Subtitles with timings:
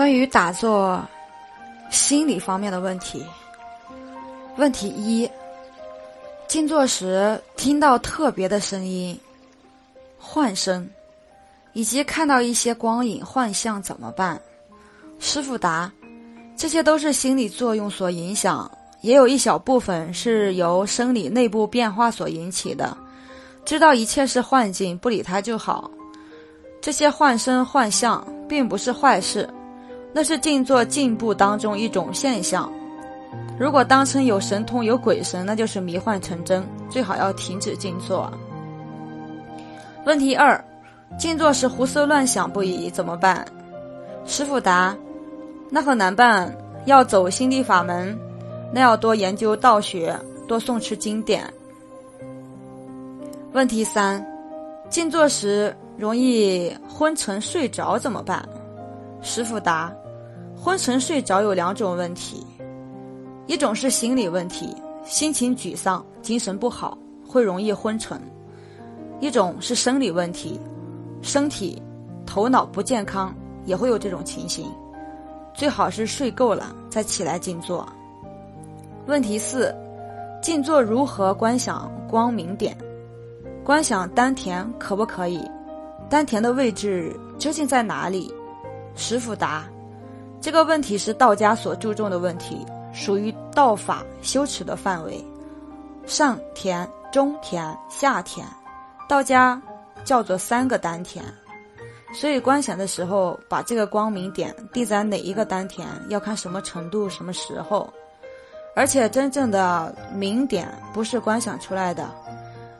[0.00, 0.98] 关于打坐
[1.90, 3.22] 心理方面的问题，
[4.56, 5.30] 问题一：
[6.48, 9.20] 静坐时听到特别的声音、
[10.18, 10.88] 幻声，
[11.74, 14.40] 以及看到一些光影幻象怎么办？
[15.18, 15.92] 师傅答：
[16.56, 18.70] 这些都是心理作用所影响，
[19.02, 22.96] 也有一小部分是由生理内部变化所引起的。
[23.66, 25.90] 知道一切是幻境，不理它就好。
[26.80, 29.46] 这些幻声幻象并不是坏事。
[30.12, 32.70] 那是静坐进步当中一种现象。
[33.58, 38.32] 如果当成有神通有鬼神，那就是迷幻成真，最好要停止静坐。
[40.04, 40.62] 问题二：
[41.18, 43.46] 静坐时胡思乱想不已，怎么办？
[44.24, 44.96] 师傅答：
[45.68, 46.54] 那很难办，
[46.86, 48.18] 要走心地法门，
[48.72, 50.18] 那要多研究道学，
[50.48, 51.44] 多诵持经典。
[53.52, 54.24] 问题三：
[54.88, 58.48] 静坐时容易昏沉睡着，怎么办？
[59.22, 59.92] 师傅答：
[60.56, 62.46] 昏沉睡着有两种问题，
[63.46, 68.18] 一种是心理问题，心情沮丧、精神不好，会容易昏沉；
[69.20, 70.58] 一种是生理问题，
[71.20, 71.80] 身体、
[72.24, 73.34] 头脑不健康，
[73.66, 74.66] 也会有这种情形。
[75.52, 77.86] 最好是睡够了再起来静坐。
[79.06, 79.74] 问题四：
[80.40, 82.76] 静坐如何观想光明点？
[83.62, 85.46] 观想丹田可不可以？
[86.08, 88.32] 丹田的位置究竟在哪里？
[88.96, 89.64] 师傅答
[90.40, 95.24] ：“这个问题是道家所注重的问题，属于道法修持的范围。
[96.06, 98.46] 上田、中田、下田，
[99.08, 99.60] 道家
[100.04, 101.24] 叫做三个丹田。
[102.12, 107.88] 所以观想的时候，把这个光明点定在哪一个丹田，要看什么程度、什么时候。
[108.74, 112.08] 而且真正的明点不是观想出来的，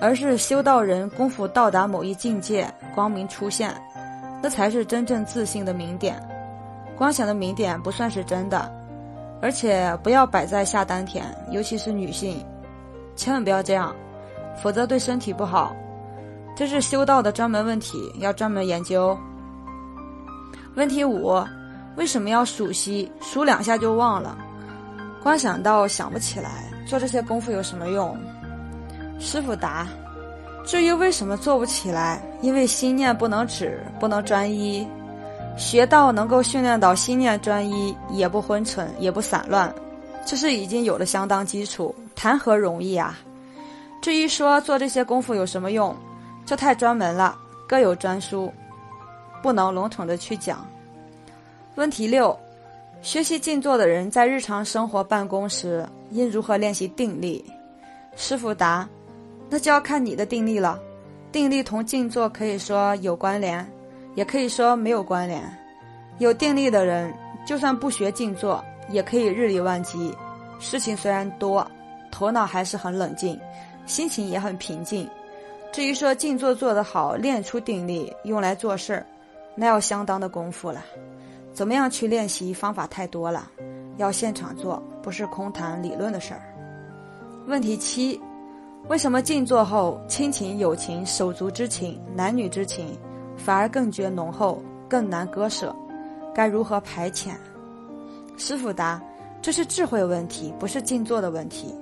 [0.00, 3.74] 而是修道人功夫到达某一境界，光明出现。”
[4.44, 6.22] 这才是真正自信的明点，
[6.98, 8.70] 光想的明点不算是真的，
[9.40, 12.44] 而且不要摆在下丹田，尤其是女性，
[13.16, 13.96] 千万不要这样，
[14.62, 15.74] 否则对身体不好。
[16.54, 19.18] 这是修道的专门问题，要专门研究。
[20.74, 21.42] 问题五：
[21.96, 23.10] 为什么要数息？
[23.22, 24.36] 数两下就忘了，
[25.22, 28.14] 光想到想不起来，做这些功夫有什么用？
[29.18, 29.86] 师傅答。
[30.64, 34.86] 至于为什么做不起来，因为心念不能止，不能专一。
[35.56, 39.72] 学道能够训练到心念专一，也不昏沉，也不散乱，
[40.26, 43.18] 这是已经有了相当基础，谈何容易啊！
[44.00, 45.94] 至于说做这些功夫有什么用，
[46.44, 47.36] 这太专门了，
[47.68, 48.52] 各有专书，
[49.42, 50.66] 不能笼统的去讲。
[51.76, 52.36] 问题六：
[53.00, 57.44] 学习静坐的人在日常生活办公时应如何练习定力？
[58.16, 58.88] 师傅答。
[59.50, 60.80] 那就要看你的定力了，
[61.30, 63.64] 定力同静坐可以说有关联，
[64.14, 65.42] 也可以说没有关联。
[66.18, 67.12] 有定力的人，
[67.46, 70.14] 就算不学静坐，也可以日理万机。
[70.58, 71.66] 事情虽然多，
[72.10, 73.38] 头脑还是很冷静，
[73.86, 75.08] 心情也很平静。
[75.72, 79.06] 至于说静坐做得好，练出定力用来做事儿，
[79.56, 80.84] 那要相当的功夫了。
[81.52, 82.54] 怎么样去练习？
[82.54, 83.50] 方法太多了，
[83.96, 86.40] 要现场做，不是空谈理论的事儿。
[87.46, 88.20] 问题七。
[88.88, 92.98] 为什么静坐后，亲情、友情、手足之情、男女之情，
[93.34, 95.74] 反而更觉浓厚，更难割舍？
[96.34, 97.30] 该如何排遣？
[98.36, 99.00] 师傅答：
[99.40, 101.74] 这是智慧问题，不是静坐的问题。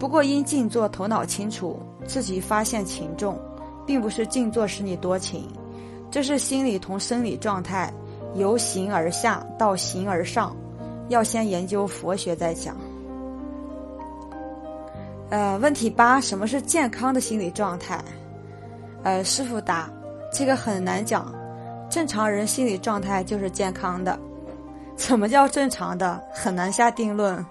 [0.00, 3.38] 不过因静坐头脑清楚，自己发现情重，
[3.86, 5.48] 并不是静坐使你多情，
[6.10, 7.92] 这是心理同生理状态
[8.34, 10.56] 由形而下到形而上，
[11.08, 12.76] 要先研究佛学再讲。
[15.32, 17.98] 呃，问题八，什么是健康的心理状态？
[19.02, 19.88] 呃，师傅答，
[20.30, 21.34] 这个很难讲。
[21.88, 24.18] 正常人心理状态就是健康的，
[24.94, 26.22] 怎么叫正常的？
[26.34, 27.42] 很难下定论。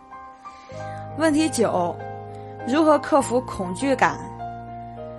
[1.17, 1.95] 问题九，
[2.67, 4.19] 如何克服恐惧感？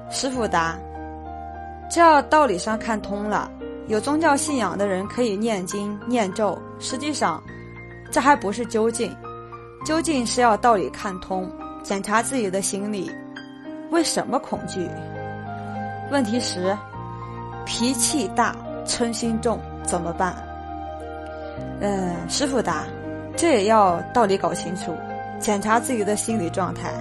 [0.09, 0.78] 师傅答，
[1.91, 3.51] 这要道理上看通了。
[3.89, 7.42] 有宗教信仰的人可以念经念咒，实际上，
[8.13, 9.13] 这还不是究竟，
[9.84, 11.51] 究竟是要道理看通。
[11.83, 13.11] 检查自己的心理，
[13.91, 14.89] 为什么恐惧？
[16.11, 16.77] 问题十，
[17.65, 18.55] 脾气大、
[18.87, 20.34] 嗔心重怎么办？
[21.81, 22.84] 嗯，师傅答，
[23.37, 24.95] 这也要道理搞清楚，
[25.41, 26.93] 检查自己的心理状态，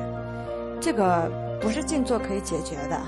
[0.80, 1.30] 这个
[1.62, 3.00] 不是静坐可以解决的。